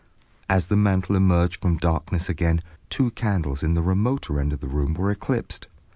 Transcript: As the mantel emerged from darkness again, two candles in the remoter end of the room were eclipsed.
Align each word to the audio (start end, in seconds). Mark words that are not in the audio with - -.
As 0.49 0.65
the 0.65 0.75
mantel 0.75 1.15
emerged 1.15 1.61
from 1.61 1.77
darkness 1.77 2.27
again, 2.27 2.63
two 2.89 3.11
candles 3.11 3.61
in 3.61 3.75
the 3.75 3.83
remoter 3.83 4.39
end 4.39 4.51
of 4.51 4.59
the 4.59 4.67
room 4.67 4.95
were 4.95 5.11
eclipsed. 5.11 5.67